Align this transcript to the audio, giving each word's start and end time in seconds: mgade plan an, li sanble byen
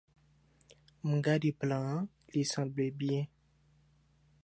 mgade 1.11 1.49
plan 1.59 1.83
an, 1.95 2.03
li 2.31 2.41
sanble 2.51 2.85
byen 2.99 3.25